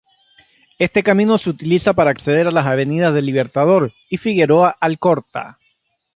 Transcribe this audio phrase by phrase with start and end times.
[0.79, 5.59] Este camino se utiliza para acceder a las avenidas del Libertador y Figueroa Alcorta.